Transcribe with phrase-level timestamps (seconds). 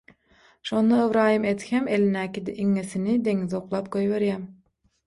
[0.69, 4.47] Şonda Ybraýym Edhem elindäki iňňesini deňize oklap goýberýär.